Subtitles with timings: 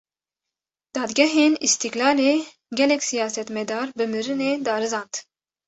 [0.95, 2.33] Dadgehên Îstîklalê,
[2.77, 5.13] gelek siyasetmedar bi mirinê darizand